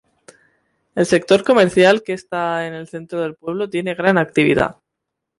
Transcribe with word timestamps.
El 0.95 1.05
sector 1.05 1.43
comercial 1.43 2.01
que 2.01 2.13
esta 2.13 2.65
en 2.65 2.73
el 2.73 2.87
centro 2.87 3.21
del 3.21 3.35
pueblo 3.35 3.69
tiene 3.69 3.93
gran 3.93 4.17
actividad. 4.17 4.77